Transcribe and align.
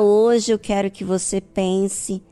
Hoje 0.00 0.52
eu 0.52 0.58
quero 0.58 0.90
que 0.90 1.04
você 1.04 1.40
pense 1.40 2.22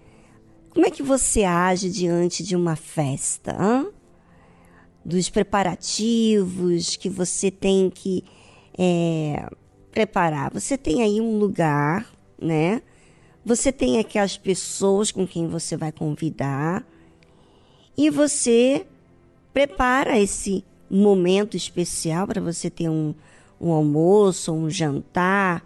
como 0.71 0.87
é 0.87 0.91
que 0.91 1.03
você 1.03 1.43
age 1.43 1.91
diante 1.91 2.45
de 2.45 2.55
uma 2.55 2.77
festa, 2.77 3.57
hein? 3.59 3.91
dos 5.03 5.31
preparativos 5.31 6.97
que 6.97 7.09
você 7.09 7.51
tem 7.51 7.89
que 7.89 8.25
é, 8.77 9.49
preparar. 9.91 10.53
Você 10.53 10.77
tem 10.77 11.03
aí 11.03 11.21
um 11.21 11.39
lugar, 11.39 12.13
né? 12.39 12.83
Você 13.45 13.73
tem 13.73 13.99
aquelas 13.99 14.37
pessoas 14.37 15.11
com 15.11 15.27
quem 15.27 15.47
você 15.47 15.77
vai 15.77 15.93
convidar 15.93 16.85
e 17.97 18.11
você 18.11 18.87
prepara 19.55 20.19
esse 20.19 20.63
momento 20.91 21.57
especial 21.57 22.27
para 22.27 22.41
você 22.41 22.69
ter 22.69 22.91
um, 22.91 23.15
um 23.59 23.71
almoço, 23.71 24.53
um 24.53 24.69
jantar, 24.69 25.65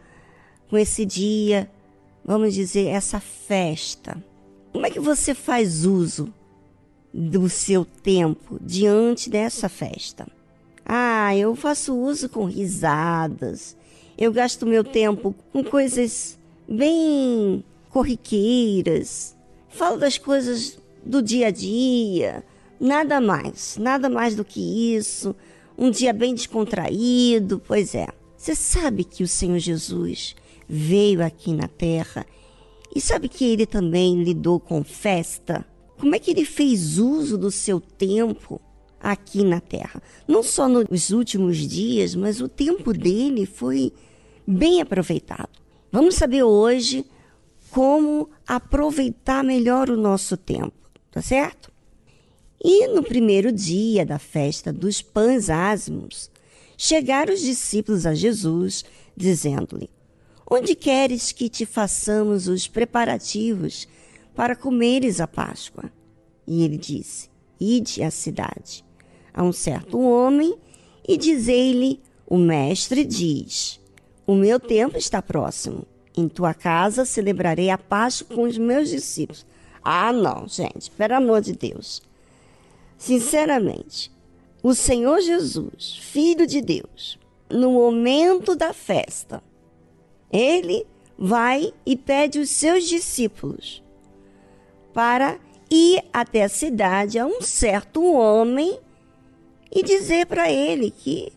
com 0.68 0.78
esse 0.78 1.04
dia, 1.04 1.68
vamos 2.24 2.54
dizer, 2.54 2.86
essa 2.86 3.20
festa. 3.20 4.22
Como 4.72 4.86
é 4.86 4.90
que 4.90 5.00
você 5.00 5.34
faz 5.34 5.84
uso 5.84 6.32
do 7.12 7.48
seu 7.48 7.84
tempo 7.84 8.58
diante 8.60 9.28
dessa 9.28 9.68
festa? 9.68 10.26
Ah, 10.84 11.36
eu 11.36 11.54
faço 11.54 11.94
uso 11.94 12.28
com 12.28 12.44
risadas. 12.44 13.76
Eu 14.16 14.32
gasto 14.32 14.66
meu 14.66 14.84
tempo 14.84 15.34
com 15.52 15.62
coisas 15.64 16.38
bem 16.68 17.64
corriqueiras. 17.90 19.36
Falo 19.68 19.96
das 19.96 20.18
coisas 20.18 20.78
do 21.04 21.22
dia 21.22 21.48
a 21.48 21.50
dia, 21.50 22.44
nada 22.78 23.20
mais, 23.20 23.76
nada 23.78 24.08
mais 24.08 24.34
do 24.34 24.44
que 24.44 24.94
isso. 24.94 25.34
Um 25.76 25.90
dia 25.90 26.12
bem 26.12 26.34
descontraído, 26.34 27.62
pois 27.66 27.94
é. 27.94 28.08
Você 28.36 28.54
sabe 28.54 29.04
que 29.04 29.22
o 29.22 29.28
Senhor 29.28 29.58
Jesus 29.58 30.34
veio 30.72 31.24
aqui 31.24 31.52
na 31.52 31.66
terra 31.66 32.24
e 32.94 33.00
sabe 33.00 33.28
que 33.28 33.44
ele 33.44 33.66
também 33.66 34.22
lidou 34.22 34.60
com 34.60 34.84
festa? 34.84 35.66
Como 35.98 36.14
é 36.14 36.18
que 36.18 36.30
ele 36.30 36.44
fez 36.44 36.96
uso 36.98 37.36
do 37.36 37.50
seu 37.50 37.80
tempo 37.80 38.60
aqui 39.00 39.44
na 39.44 39.60
Terra? 39.60 40.02
Não 40.26 40.42
só 40.42 40.68
nos 40.68 41.10
últimos 41.10 41.56
dias, 41.58 42.14
mas 42.14 42.40
o 42.40 42.48
tempo 42.48 42.92
dele 42.92 43.46
foi 43.46 43.92
bem 44.46 44.80
aproveitado. 44.80 45.50
Vamos 45.92 46.14
saber 46.14 46.42
hoje 46.42 47.04
como 47.70 48.30
aproveitar 48.46 49.44
melhor 49.44 49.90
o 49.90 49.96
nosso 49.96 50.36
tempo, 50.36 50.72
tá 51.10 51.20
certo? 51.20 51.70
E 52.62 52.88
no 52.88 53.02
primeiro 53.02 53.52
dia 53.52 54.04
da 54.04 54.18
festa 54.18 54.72
dos 54.72 55.00
pães 55.02 55.48
ázimos, 55.48 56.30
chegaram 56.76 57.32
os 57.32 57.40
discípulos 57.40 58.06
a 58.06 58.14
Jesus, 58.14 58.84
dizendo-lhe: 59.16 59.88
Onde 60.52 60.74
queres 60.74 61.30
que 61.30 61.48
te 61.48 61.64
façamos 61.64 62.48
os 62.48 62.66
preparativos 62.66 63.86
para 64.34 64.56
comeres 64.56 65.20
a 65.20 65.28
Páscoa. 65.28 65.92
E 66.44 66.64
ele 66.64 66.76
disse: 66.76 67.30
Ide 67.60 68.02
à 68.02 68.10
cidade 68.10 68.84
a 69.32 69.44
um 69.44 69.52
certo 69.52 70.00
homem 70.00 70.58
e 71.06 71.16
dizei-lhe: 71.16 72.00
O 72.26 72.36
mestre 72.36 73.04
diz: 73.04 73.78
O 74.26 74.34
meu 74.34 74.58
tempo 74.58 74.98
está 74.98 75.22
próximo. 75.22 75.86
Em 76.16 76.28
tua 76.28 76.52
casa 76.52 77.04
celebrarei 77.04 77.70
a 77.70 77.78
Páscoa 77.78 78.34
com 78.34 78.42
os 78.42 78.58
meus 78.58 78.88
discípulos. 78.88 79.46
Ah, 79.84 80.12
não, 80.12 80.48
gente, 80.48 80.90
pelo 80.90 81.14
amor 81.14 81.40
de 81.42 81.52
Deus. 81.52 82.02
Sinceramente, 82.98 84.10
o 84.64 84.74
Senhor 84.74 85.20
Jesus, 85.20 85.96
Filho 86.02 86.44
de 86.44 86.60
Deus, 86.60 87.18
no 87.48 87.70
momento 87.72 88.56
da 88.56 88.74
festa, 88.74 89.42
ele 90.32 90.86
vai 91.18 91.72
e 91.84 91.96
pede 91.96 92.38
os 92.38 92.50
seus 92.50 92.88
discípulos 92.88 93.82
para 94.92 95.38
ir 95.70 96.02
até 96.12 96.42
a 96.42 96.48
cidade 96.48 97.18
a 97.18 97.26
um 97.26 97.40
certo 97.40 98.02
homem 98.04 98.78
e 99.70 99.82
dizer 99.82 100.26
para 100.26 100.50
ele 100.50 100.90
que 100.90 101.32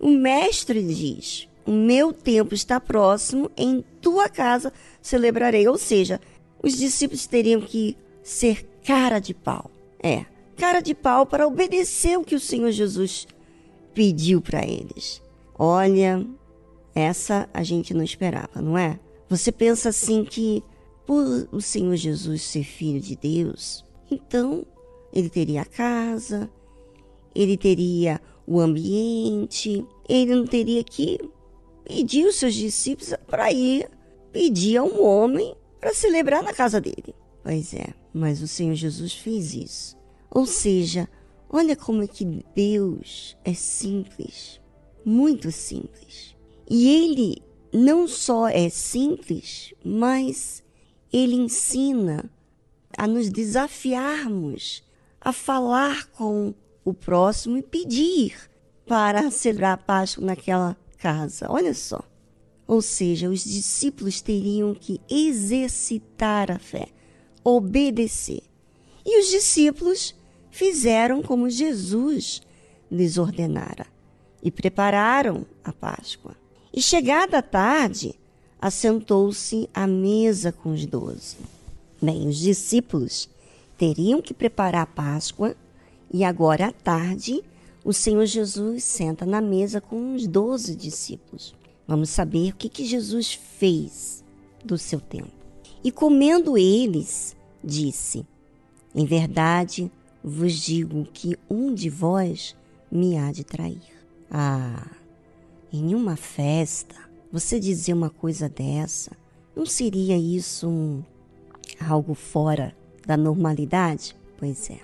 o 0.00 0.08
mestre 0.08 0.82
diz: 0.82 1.48
O 1.66 1.72
meu 1.72 2.12
tempo 2.12 2.54
está 2.54 2.80
próximo, 2.80 3.50
em 3.56 3.84
tua 4.00 4.28
casa 4.28 4.72
celebrarei. 5.02 5.68
Ou 5.68 5.76
seja, 5.76 6.20
os 6.62 6.76
discípulos 6.76 7.26
teriam 7.26 7.60
que 7.60 7.96
ser 8.22 8.66
cara 8.84 9.18
de 9.18 9.34
pau. 9.34 9.70
É, 10.02 10.24
cara 10.56 10.80
de 10.80 10.94
pau 10.94 11.26
para 11.26 11.46
obedecer 11.46 12.18
o 12.18 12.24
que 12.24 12.34
o 12.34 12.40
Senhor 12.40 12.70
Jesus 12.70 13.26
pediu 13.92 14.40
para 14.40 14.64
eles. 14.64 15.20
Olha, 15.58 16.24
essa 16.98 17.48
a 17.52 17.62
gente 17.62 17.94
não 17.94 18.02
esperava, 18.02 18.60
não 18.60 18.76
é? 18.76 18.98
Você 19.28 19.52
pensa 19.52 19.90
assim 19.90 20.24
que 20.24 20.62
por 21.06 21.48
o 21.52 21.60
Senhor 21.60 21.96
Jesus 21.96 22.42
ser 22.42 22.64
filho 22.64 23.00
de 23.00 23.16
Deus, 23.16 23.84
então 24.10 24.66
ele 25.12 25.28
teria 25.30 25.62
a 25.62 25.66
casa, 25.66 26.50
ele 27.34 27.56
teria 27.56 28.20
o 28.46 28.60
ambiente, 28.60 29.86
ele 30.08 30.34
não 30.34 30.46
teria 30.46 30.82
que 30.82 31.18
pedir 31.84 32.26
os 32.26 32.36
seus 32.36 32.54
discípulos 32.54 33.14
para 33.26 33.52
ir 33.52 33.88
pedir 34.32 34.76
a 34.76 34.84
um 34.84 35.02
homem 35.02 35.54
para 35.80 35.94
celebrar 35.94 36.42
na 36.42 36.52
casa 36.52 36.80
dele. 36.80 37.14
Pois 37.42 37.72
é, 37.72 37.94
mas 38.12 38.42
o 38.42 38.48
Senhor 38.48 38.74
Jesus 38.74 39.14
fez 39.14 39.54
isso. 39.54 39.96
Ou 40.30 40.44
seja, 40.44 41.08
olha 41.48 41.74
como 41.74 42.02
é 42.02 42.06
que 42.06 42.24
Deus 42.54 43.36
é 43.44 43.54
simples, 43.54 44.60
muito 45.04 45.50
simples. 45.50 46.36
E 46.68 46.88
ele 46.88 47.42
não 47.72 48.06
só 48.06 48.48
é 48.48 48.68
simples, 48.68 49.72
mas 49.84 50.62
ele 51.12 51.34
ensina 51.34 52.30
a 52.96 53.06
nos 53.06 53.30
desafiarmos 53.30 54.82
a 55.20 55.32
falar 55.32 56.06
com 56.10 56.54
o 56.84 56.92
próximo 56.92 57.56
e 57.56 57.62
pedir 57.62 58.36
para 58.86 59.30
celebrar 59.30 59.74
a 59.74 59.76
Páscoa 59.76 60.24
naquela 60.24 60.76
casa. 60.98 61.46
Olha 61.48 61.74
só. 61.74 62.02
Ou 62.66 62.82
seja, 62.82 63.30
os 63.30 63.44
discípulos 63.44 64.20
teriam 64.20 64.74
que 64.74 65.00
exercitar 65.08 66.50
a 66.50 66.58
fé, 66.58 66.88
obedecer. 67.42 68.42
E 69.06 69.20
os 69.20 69.28
discípulos 69.28 70.14
fizeram 70.50 71.22
como 71.22 71.48
Jesus 71.48 72.42
lhes 72.90 73.16
ordenara 73.16 73.86
e 74.42 74.50
prepararam 74.50 75.46
a 75.64 75.72
Páscoa. 75.72 76.36
E 76.72 76.82
chegada 76.82 77.38
a 77.38 77.42
tarde, 77.42 78.14
assentou-se 78.60 79.68
à 79.72 79.86
mesa 79.86 80.52
com 80.52 80.72
os 80.72 80.84
doze. 80.84 81.36
Bem, 82.00 82.28
os 82.28 82.38
discípulos 82.38 83.28
teriam 83.76 84.20
que 84.20 84.34
preparar 84.34 84.82
a 84.82 84.86
Páscoa 84.86 85.56
e 86.12 86.24
agora 86.24 86.66
à 86.66 86.72
tarde 86.72 87.42
o 87.84 87.92
Senhor 87.92 88.26
Jesus 88.26 88.84
senta 88.84 89.24
na 89.24 89.40
mesa 89.40 89.80
com 89.80 90.14
os 90.14 90.26
doze 90.26 90.74
discípulos. 90.74 91.54
Vamos 91.86 92.10
saber 92.10 92.50
o 92.50 92.56
que, 92.56 92.68
que 92.68 92.84
Jesus 92.84 93.32
fez 93.32 94.22
do 94.64 94.76
seu 94.76 95.00
tempo. 95.00 95.30
E 95.82 95.90
comendo 95.90 96.58
eles, 96.58 97.34
disse: 97.64 98.26
Em 98.94 99.06
verdade 99.06 99.90
vos 100.22 100.52
digo 100.54 101.06
que 101.12 101.38
um 101.48 101.72
de 101.72 101.88
vós 101.88 102.54
me 102.90 103.16
há 103.16 103.32
de 103.32 103.44
trair. 103.44 103.80
Ah, 104.30 104.86
em 105.72 105.94
uma 105.94 106.16
festa 106.16 106.96
você 107.30 107.60
dizer 107.60 107.92
uma 107.92 108.10
coisa 108.10 108.48
dessa, 108.48 109.12
não 109.54 109.66
seria 109.66 110.16
isso 110.16 110.68
um, 110.68 111.02
algo 111.80 112.14
fora 112.14 112.74
da 113.06 113.16
normalidade? 113.16 114.16
Pois 114.38 114.70
é. 114.70 114.80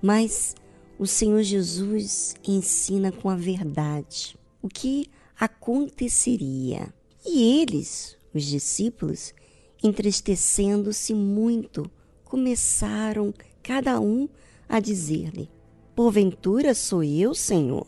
Mas 0.00 0.54
o 0.98 1.06
Senhor 1.06 1.42
Jesus 1.42 2.36
ensina 2.46 3.10
com 3.10 3.28
a 3.28 3.36
verdade 3.36 4.38
o 4.62 4.68
que 4.68 5.10
aconteceria. 5.38 6.92
E 7.26 7.60
eles, 7.60 8.16
os 8.34 8.44
discípulos, 8.44 9.34
entristecendo-se 9.82 11.14
muito, 11.14 11.90
começaram 12.24 13.34
cada 13.62 14.00
um 14.00 14.28
a 14.68 14.78
dizer-lhe: 14.78 15.50
Porventura 15.96 16.74
sou 16.74 17.02
eu, 17.02 17.34
Senhor? 17.34 17.86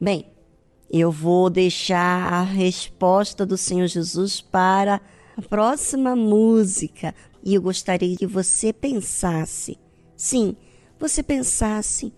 Bem, 0.00 0.31
eu 0.92 1.10
vou 1.10 1.48
deixar 1.48 2.30
a 2.30 2.42
resposta 2.42 3.46
do 3.46 3.56
Senhor 3.56 3.86
Jesus 3.86 4.42
para 4.42 5.00
a 5.34 5.40
próxima 5.40 6.14
música 6.14 7.14
e 7.42 7.54
eu 7.54 7.62
gostaria 7.62 8.14
que 8.14 8.26
você 8.26 8.74
pensasse, 8.74 9.78
sim, 10.14 10.54
você 10.98 11.22
pensasse 11.22 12.12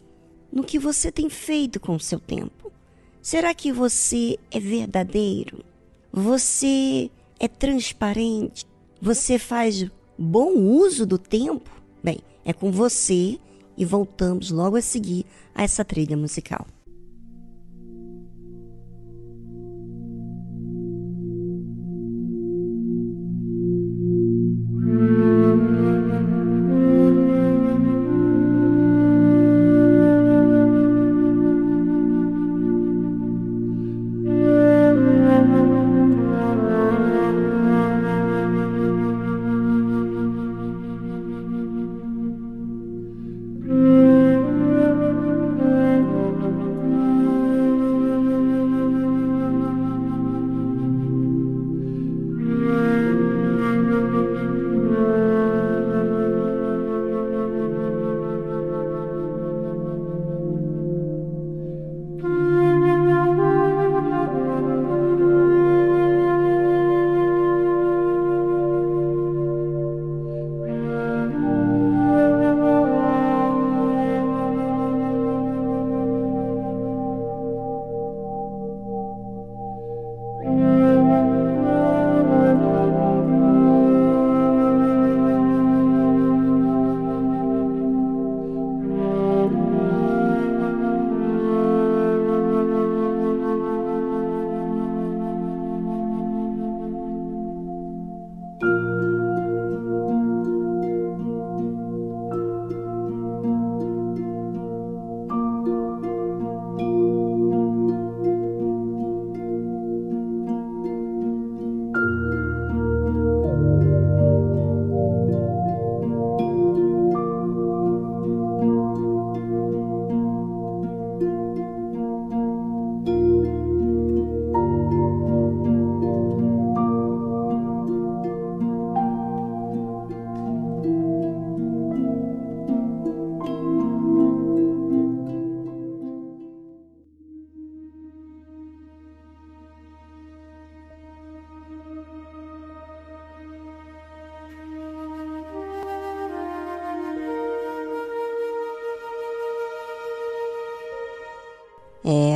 no 0.53 0.65
que 0.65 0.77
você 0.77 1.13
tem 1.13 1.31
feito 1.31 1.79
com 1.79 1.95
o 1.95 2.01
seu 2.01 2.19
tempo. 2.19 2.73
Será 3.23 3.55
que 3.55 3.73
você 3.73 4.37
é 4.51 4.59
verdadeiro? 4.59 5.65
Você 6.13 7.11
é 7.39 7.47
transparente? 7.47 8.67
Você 9.01 9.39
faz 9.39 9.89
bom 10.19 10.53
uso 10.59 11.07
do 11.07 11.17
tempo? 11.17 11.71
Bem, 12.03 12.19
é 12.45 12.53
com 12.53 12.73
você 12.73 13.39
e 13.77 13.85
voltamos 13.85 14.51
logo 14.51 14.77
a 14.77 14.83
seguir 14.83 15.25
a 15.55 15.63
essa 15.63 15.85
trilha 15.85 16.17
musical. 16.17 16.67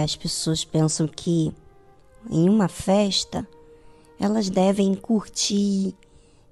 As 0.09 0.17
pessoas 0.17 0.65
pensam 0.65 1.07
que 1.07 1.53
em 2.31 2.49
uma 2.49 2.67
festa 2.67 3.47
elas 4.19 4.49
devem 4.49 4.95
curtir, 4.95 5.95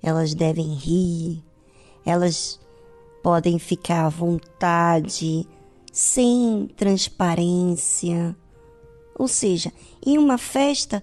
elas 0.03 0.35
devem 0.35 0.75
rir, 0.75 1.43
elas 2.05 2.61
podem 3.23 3.59
ficar 3.59 4.05
à 4.05 4.09
vontade, 4.11 5.49
sem 5.91 6.69
transparência. 6.77 8.37
Ou 9.19 9.27
seja, 9.27 9.73
em 10.05 10.19
uma 10.19 10.37
festa, 10.37 11.03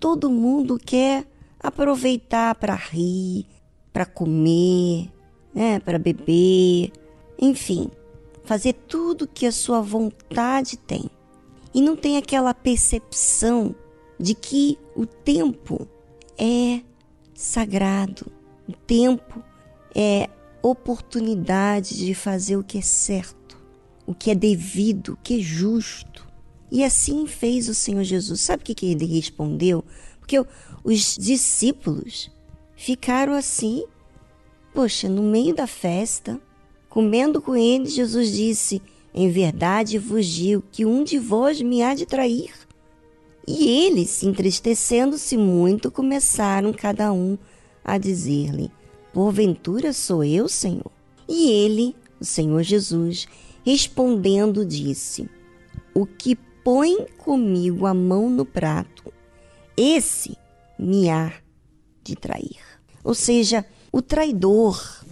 todo 0.00 0.28
mundo 0.28 0.80
quer 0.84 1.24
aproveitar 1.60 2.56
para 2.56 2.74
rir, 2.74 3.46
para 3.92 4.04
comer, 4.04 5.08
né, 5.54 5.78
para 5.78 6.00
beber, 6.00 6.90
enfim, 7.38 7.88
fazer 8.42 8.72
tudo 8.72 9.28
que 9.28 9.46
a 9.46 9.52
sua 9.52 9.80
vontade 9.80 10.76
tem. 10.76 11.08
E 11.74 11.80
não 11.80 11.96
tem 11.96 12.16
aquela 12.16 12.52
percepção 12.52 13.74
de 14.18 14.34
que 14.34 14.78
o 14.94 15.06
tempo 15.06 15.88
é 16.38 16.82
sagrado, 17.34 18.30
o 18.68 18.72
tempo 18.72 19.42
é 19.94 20.28
oportunidade 20.62 21.96
de 21.96 22.14
fazer 22.14 22.56
o 22.56 22.62
que 22.62 22.78
é 22.78 22.82
certo, 22.82 23.58
o 24.06 24.14
que 24.14 24.30
é 24.30 24.34
devido, 24.34 25.14
o 25.14 25.16
que 25.16 25.38
é 25.38 25.42
justo. 25.42 26.26
E 26.70 26.84
assim 26.84 27.26
fez 27.26 27.68
o 27.68 27.74
Senhor 27.74 28.04
Jesus. 28.04 28.40
Sabe 28.40 28.62
o 28.62 28.74
que 28.74 28.86
ele 28.86 29.04
respondeu? 29.04 29.84
Porque 30.18 30.38
os 30.84 31.16
discípulos 31.16 32.30
ficaram 32.76 33.34
assim, 33.34 33.84
poxa, 34.72 35.08
no 35.08 35.22
meio 35.22 35.54
da 35.54 35.66
festa, 35.66 36.40
comendo 36.88 37.42
com 37.42 37.56
ele, 37.56 37.86
Jesus 37.86 38.32
disse: 38.32 38.80
Em 39.14 39.30
verdade 39.30 39.98
vos 39.98 40.26
digo 40.26 40.64
que 40.72 40.86
um 40.86 41.04
de 41.04 41.18
vós 41.18 41.60
me 41.60 41.82
há 41.82 41.94
de 41.94 42.06
trair. 42.06 42.52
E 43.46 43.68
eles, 43.68 44.22
entristecendo-se 44.22 45.36
muito, 45.36 45.90
começaram 45.90 46.72
cada 46.72 47.12
um 47.12 47.36
a 47.84 47.98
dizer-lhe: 47.98 48.70
Porventura 49.12 49.92
sou 49.92 50.22
eu, 50.22 50.48
Senhor? 50.48 50.90
E 51.28 51.50
ele, 51.50 51.94
o 52.20 52.24
Senhor 52.24 52.62
Jesus, 52.62 53.26
respondendo, 53.64 54.64
disse: 54.64 55.28
O 55.92 56.06
que 56.06 56.36
põe 56.64 57.06
comigo 57.18 57.86
a 57.86 57.92
mão 57.92 58.30
no 58.30 58.44
prato, 58.44 59.12
esse 59.76 60.36
me 60.78 61.10
há 61.10 61.32
de 62.02 62.14
trair. 62.14 62.60
Ou 63.02 63.14
seja, 63.14 63.64
o 63.90 64.00
traidor, 64.00 65.04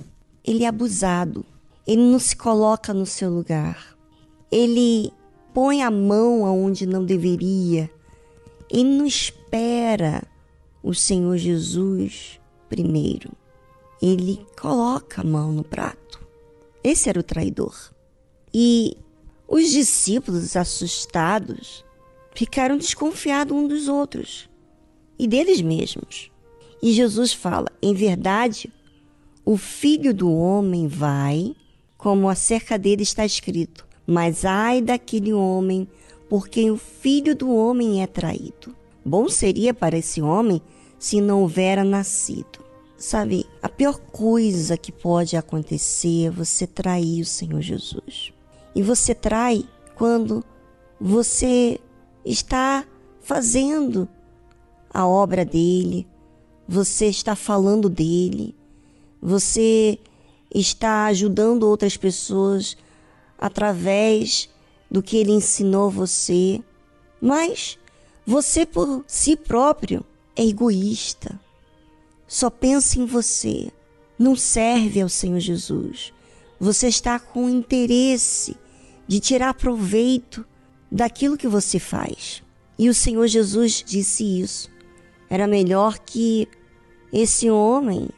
ele 0.44 0.64
é 0.64 0.68
abusado, 0.68 1.44
ele 1.86 2.02
não 2.02 2.18
se 2.18 2.36
coloca 2.36 2.94
no 2.94 3.04
seu 3.04 3.30
lugar, 3.30 3.96
ele 4.50 5.12
põe 5.52 5.82
a 5.82 5.90
mão 5.90 6.44
aonde 6.44 6.86
não 6.86 7.04
deveria, 7.04 7.90
ele 8.70 8.96
não 8.96 9.06
espera 9.06 10.22
o 10.82 10.94
Senhor 10.94 11.36
Jesus 11.36 12.40
primeiro. 12.68 13.32
Ele 14.00 14.46
coloca 14.58 15.20
a 15.20 15.24
mão 15.24 15.52
no 15.52 15.62
prato. 15.62 16.20
Esse 16.82 17.08
era 17.08 17.20
o 17.20 17.24
traidor. 17.24 17.92
E 18.54 18.96
os 19.46 19.70
discípulos, 19.70 20.56
assustados, 20.56 21.84
ficaram 22.34 22.78
desconfiados 22.78 23.56
uns 23.56 23.68
dos 23.68 23.88
outros 23.88 24.48
e 25.18 25.26
deles 25.26 25.60
mesmos. 25.60 26.30
E 26.82 26.92
Jesus 26.92 27.32
fala: 27.32 27.66
em 27.82 27.92
verdade, 27.92 28.72
o 29.44 29.56
filho 29.56 30.14
do 30.14 30.32
homem 30.32 30.86
vai, 30.86 31.54
como 31.98 32.28
acerca 32.28 32.78
dele 32.78 33.02
está 33.02 33.26
escrito, 33.26 33.86
mas 34.10 34.44
ai 34.44 34.82
daquele 34.82 35.32
homem 35.32 35.86
por 36.28 36.48
quem 36.48 36.68
o 36.68 36.76
filho 36.76 37.32
do 37.32 37.54
homem 37.54 38.02
é 38.02 38.08
traído. 38.08 38.74
Bom 39.04 39.28
seria 39.28 39.72
para 39.72 39.96
esse 39.96 40.20
homem 40.20 40.60
se 40.98 41.20
não 41.20 41.42
houvera 41.42 41.84
nascido. 41.84 42.58
Sabe, 42.98 43.46
a 43.62 43.68
pior 43.68 44.00
coisa 44.10 44.76
que 44.76 44.90
pode 44.90 45.36
acontecer 45.36 46.26
é 46.26 46.30
você 46.30 46.66
trair 46.66 47.22
o 47.22 47.24
Senhor 47.24 47.60
Jesus. 47.60 48.32
E 48.74 48.82
você 48.82 49.14
trai 49.14 49.64
quando 49.94 50.44
você 51.00 51.78
está 52.24 52.84
fazendo 53.20 54.08
a 54.92 55.06
obra 55.06 55.44
dele, 55.44 56.04
você 56.66 57.06
está 57.06 57.36
falando 57.36 57.88
dele, 57.88 58.56
você 59.22 60.00
está 60.52 61.04
ajudando 61.06 61.62
outras 61.62 61.96
pessoas 61.96 62.76
através 63.40 64.50
do 64.90 65.02
que 65.02 65.16
ele 65.16 65.32
ensinou 65.32 65.90
você, 65.90 66.62
mas 67.18 67.78
você 68.26 68.66
por 68.66 69.02
si 69.06 69.34
próprio 69.34 70.04
é 70.36 70.44
egoísta. 70.44 71.40
Só 72.28 72.50
pensa 72.50 72.98
em 72.98 73.06
você, 73.06 73.72
não 74.18 74.36
serve 74.36 75.00
ao 75.00 75.08
Senhor 75.08 75.40
Jesus. 75.40 76.12
Você 76.60 76.88
está 76.88 77.18
com 77.18 77.48
interesse 77.48 78.54
de 79.08 79.18
tirar 79.18 79.54
proveito 79.54 80.44
daquilo 80.92 81.38
que 81.38 81.48
você 81.48 81.78
faz. 81.78 82.42
E 82.78 82.88
o 82.88 82.94
Senhor 82.94 83.26
Jesus 83.26 83.82
disse 83.84 84.40
isso. 84.40 84.70
Era 85.28 85.46
melhor 85.46 85.98
que 85.98 86.46
esse 87.12 87.50
homem 87.50 88.08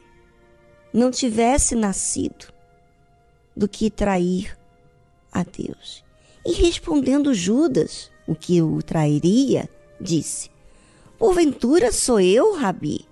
não 0.93 1.09
tivesse 1.09 1.75
nascido 1.75 2.51
do 3.55 3.67
que 3.67 3.89
trair 3.89 4.55
a 5.33 5.43
Deus. 5.43 6.03
E 6.45 6.53
respondendo 6.53 7.33
Judas, 7.33 8.11
o 8.27 8.35
que 8.35 8.61
o 8.61 8.81
trairia, 8.81 9.69
disse: 9.99 10.49
Porventura 11.17 11.91
sou 11.91 12.19
eu, 12.19 12.55
Rabi? 12.55 13.05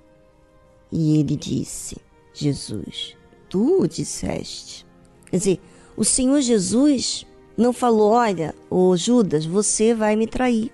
E 0.91 1.17
ele 1.17 1.35
disse: 1.35 1.97
Jesus, 2.33 3.15
tu 3.49 3.81
o 3.81 3.87
disseste. 3.87 4.85
Quer 5.29 5.37
dizer, 5.37 5.61
o 5.95 6.03
Senhor 6.03 6.41
Jesus 6.41 7.25
não 7.57 7.71
falou: 7.71 8.11
Olha, 8.11 8.53
ô 8.69 8.95
Judas, 8.97 9.45
você 9.45 9.93
vai 9.93 10.15
me 10.15 10.27
trair. 10.27 10.71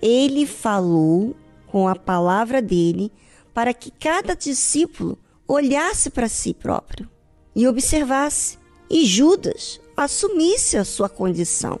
Ele 0.00 0.46
falou 0.46 1.36
com 1.66 1.86
a 1.86 1.94
palavra 1.94 2.62
dele 2.62 3.12
para 3.52 3.74
que 3.74 3.90
cada 3.90 4.34
discípulo 4.34 5.18
olhasse 5.46 6.08
para 6.08 6.28
si 6.28 6.54
próprio 6.54 7.08
e 7.54 7.66
observasse. 7.66 8.58
E 8.88 9.04
Judas 9.04 9.80
assumisse 10.04 10.76
a 10.76 10.84
sua 10.84 11.08
condição. 11.08 11.78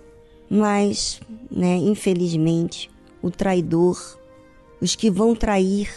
Mas, 0.48 1.20
né, 1.50 1.76
infelizmente, 1.76 2.90
o 3.22 3.30
traidor, 3.30 4.18
os 4.80 4.96
que 4.96 5.10
vão 5.10 5.34
trair, 5.34 5.88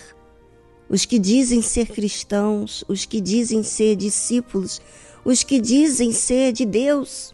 os 0.90 1.06
que 1.06 1.18
dizem 1.18 1.62
ser 1.62 1.88
cristãos, 1.88 2.84
os 2.88 3.06
que 3.06 3.20
dizem 3.20 3.64
ser 3.64 3.96
discípulos, 3.96 4.80
os 5.26 5.44
que 5.44 5.60
dizem 5.60 6.12
ser 6.12 6.52
de 6.52 6.66
Deus 6.66 7.34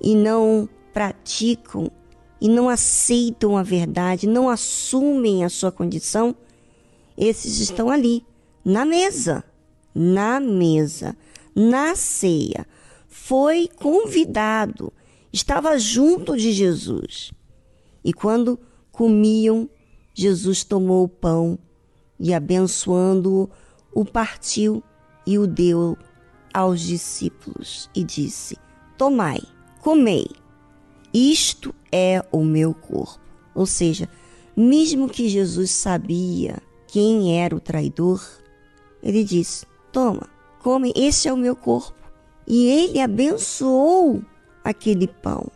e 0.00 0.14
não 0.14 0.68
praticam 0.92 1.90
e 2.40 2.48
não 2.48 2.68
aceitam 2.68 3.56
a 3.56 3.62
verdade, 3.62 4.26
não 4.26 4.48
assumem 4.48 5.44
a 5.44 5.48
sua 5.48 5.72
condição, 5.72 6.34
esses 7.16 7.60
estão 7.60 7.90
ali, 7.90 8.24
na 8.64 8.84
mesa, 8.84 9.44
na 9.94 10.40
mesa, 10.40 11.16
na 11.54 11.94
ceia. 11.94 12.66
Foi 13.16 13.68
convidado, 13.68 14.92
estava 15.32 15.78
junto 15.78 16.36
de 16.36 16.50
Jesus. 16.50 17.30
E 18.04 18.12
quando 18.12 18.58
comiam, 18.90 19.70
Jesus 20.12 20.64
tomou 20.64 21.04
o 21.04 21.08
pão 21.08 21.56
e, 22.18 22.34
abençoando-o, 22.34 23.48
o 23.94 24.04
partiu 24.04 24.82
e 25.24 25.38
o 25.38 25.46
deu 25.46 25.96
aos 26.52 26.80
discípulos 26.80 27.88
e 27.94 28.02
disse: 28.02 28.58
Tomai, 28.98 29.40
comei 29.80 30.26
isto 31.14 31.72
é 31.92 32.20
o 32.32 32.42
meu 32.42 32.74
corpo. 32.74 33.20
Ou 33.54 33.64
seja, 33.64 34.08
mesmo 34.56 35.08
que 35.08 35.28
Jesus 35.28 35.70
sabia 35.70 36.60
quem 36.88 37.40
era 37.40 37.54
o 37.54 37.60
traidor, 37.60 38.20
ele 39.00 39.22
disse: 39.22 39.64
Toma, 39.92 40.28
come, 40.60 40.92
esse 40.96 41.28
é 41.28 41.32
o 41.32 41.36
meu 41.36 41.54
corpo. 41.54 42.03
E 42.46 42.66
ele 42.66 43.00
abençoou 43.00 44.22
aquele 44.62 45.06
pão. 45.08 45.46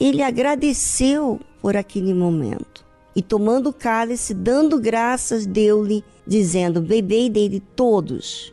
Ele 0.00 0.22
agradeceu 0.22 1.40
por 1.60 1.76
aquele 1.76 2.12
momento. 2.12 2.84
E 3.14 3.22
tomando 3.22 3.68
o 3.68 3.72
cálice, 3.72 4.32
dando 4.32 4.80
graças, 4.80 5.46
deu-lhe, 5.46 6.02
dizendo: 6.26 6.80
Bebei 6.80 7.28
dele 7.28 7.60
todos, 7.76 8.52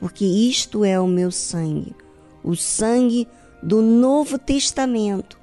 porque 0.00 0.24
isto 0.24 0.84
é 0.84 0.98
o 0.98 1.06
meu 1.06 1.30
sangue, 1.30 1.94
o 2.42 2.56
sangue 2.56 3.28
do 3.62 3.80
Novo 3.80 4.36
Testamento, 4.36 5.38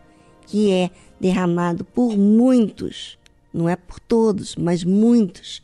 que 0.46 0.72
é 0.72 0.90
derramado 1.20 1.86
por 1.86 2.18
muitos, 2.18 3.18
não 3.54 3.70
é 3.70 3.76
por 3.76 4.00
todos, 4.00 4.56
mas 4.56 4.84
muitos, 4.84 5.64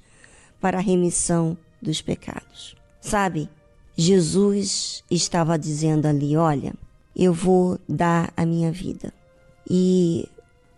para 0.61 0.77
a 0.77 0.81
remissão 0.81 1.57
dos 1.81 2.01
pecados. 2.01 2.75
Sabe, 3.01 3.49
Jesus 3.95 5.03
estava 5.09 5.57
dizendo 5.57 6.07
ali: 6.07 6.35
Olha, 6.35 6.73
eu 7.15 7.33
vou 7.33 7.79
dar 7.87 8.33
a 8.35 8.45
minha 8.45 8.71
vida. 8.71 9.13
E 9.69 10.27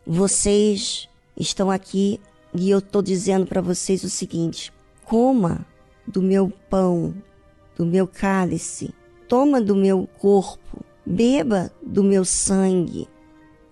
vocês 0.06 1.08
estão 1.38 1.72
aqui 1.72 2.20
e 2.54 2.70
eu 2.70 2.80
estou 2.80 3.02
dizendo 3.02 3.46
para 3.46 3.62
vocês 3.62 4.04
o 4.04 4.10
seguinte: 4.10 4.72
coma 5.04 5.66
do 6.08 6.22
meu 6.22 6.52
pão, 6.70 7.14
do 7.78 7.86
meu 7.86 8.08
cálice, 8.08 8.94
toma 9.28 9.62
do 9.62 9.76
meu 9.76 10.08
corpo, 10.20 10.84
beba 11.06 11.72
do 11.82 12.04
meu 12.04 12.26
sangue. 12.26 13.08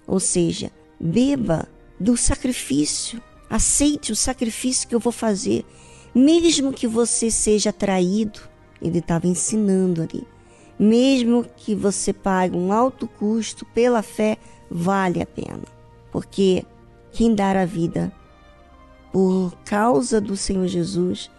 Ou 0.07 0.19
seja, 0.19 0.71
beba 0.99 1.67
do 1.99 2.17
sacrifício, 2.17 3.21
aceite 3.49 4.11
o 4.11 4.15
sacrifício 4.15 4.87
que 4.87 4.95
eu 4.95 4.99
vou 4.99 5.13
fazer, 5.13 5.65
mesmo 6.13 6.73
que 6.73 6.87
você 6.87 7.29
seja 7.29 7.71
traído. 7.71 8.52
Ele 8.83 8.99
estava 8.99 9.25
ensinando 9.25 10.01
ali. 10.03 10.27
Mesmo 10.77 11.45
que 11.55 11.73
você 11.73 12.11
pague 12.11 12.55
um 12.55 12.71
alto 12.71 13.07
custo 13.07 13.65
pela 13.67 14.03
fé, 14.03 14.37
vale 14.69 15.21
a 15.21 15.25
pena. 15.25 15.63
Porque 16.11 16.65
quem 17.11 17.33
dar 17.33 17.55
a 17.55 17.65
vida 17.65 18.11
por 19.11 19.55
causa 19.63 20.19
do 20.19 20.35
Senhor 20.35 20.67
Jesus 20.67 21.31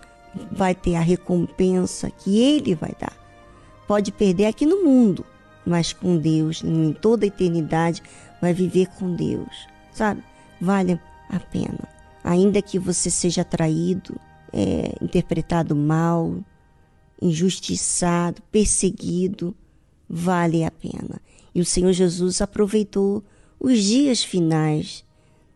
vai 0.51 0.75
ter 0.75 0.97
a 0.97 1.01
recompensa 1.01 2.11
que 2.11 2.41
ele 2.41 2.75
vai 2.75 2.93
dar. 2.99 3.13
Pode 3.87 4.11
perder 4.13 4.47
aqui 4.47 4.65
no 4.65 4.85
mundo, 4.85 5.25
mas 5.67 5.93
com 5.93 6.17
Deus, 6.17 6.63
em 6.65 6.93
toda 6.93 7.25
a 7.25 7.29
eternidade, 7.29 8.03
vai 8.41 8.53
viver 8.53 8.87
com 8.99 9.15
Deus, 9.15 9.67
sabe? 9.93 10.23
Vale 10.61 10.99
a 11.29 11.39
pena. 11.39 11.89
Ainda 12.23 12.63
que 12.63 12.79
você 12.79 13.11
seja 13.11 13.45
traído, 13.45 14.17
é, 14.53 14.95
interpretado 15.03 15.75
mal, 15.77 16.35
injustiçado, 17.25 18.43
perseguido, 18.53 19.57
vale 20.09 20.63
a 20.63 20.71
pena. 20.71 21.21
E 21.55 21.61
o 21.61 21.65
Senhor 21.65 21.93
Jesus 21.93 22.43
aproveitou 22.43 23.25
os 23.59 23.83
dias 23.83 24.23
finais 24.23 25.05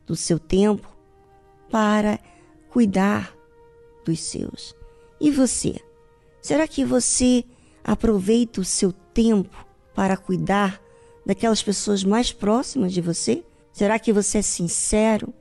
do 0.06 0.16
seu 0.16 0.38
tempo 0.38 0.88
para 1.70 2.18
cuidar 2.70 3.34
dos 4.02 4.20
seus. 4.20 4.74
E 5.20 5.30
você? 5.30 5.76
Será 6.40 6.66
que 6.66 6.84
você 6.86 7.44
aproveita 7.84 8.62
o 8.62 8.64
seu 8.64 8.90
tempo 8.90 9.66
para 9.94 10.16
cuidar 10.16 10.80
daquelas 11.26 11.62
pessoas 11.62 12.02
mais 12.02 12.32
próximas 12.32 12.94
de 12.94 13.02
você? 13.02 13.44
Será 13.72 13.98
que 13.98 14.12
você 14.12 14.38
é 14.38 14.42
sincero? 14.42 15.34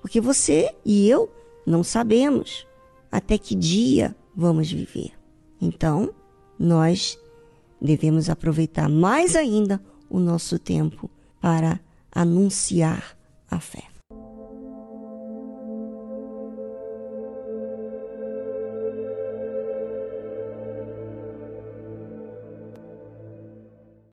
Porque 0.00 0.20
você 0.20 0.74
e 0.84 1.08
eu 1.08 1.32
não 1.64 1.84
sabemos 1.84 2.66
até 3.12 3.38
que 3.38 3.54
dia 3.54 4.16
vamos 4.34 4.72
viver. 4.72 5.21
Então, 5.62 6.12
nós 6.58 7.16
devemos 7.80 8.28
aproveitar 8.28 8.88
mais 8.88 9.36
ainda 9.36 9.80
o 10.10 10.18
nosso 10.18 10.58
tempo 10.58 11.08
para 11.40 11.78
anunciar 12.10 13.16
a 13.48 13.60
fé. 13.60 13.91